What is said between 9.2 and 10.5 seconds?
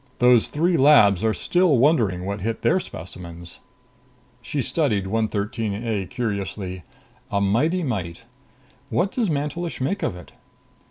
Mantelish make of it?"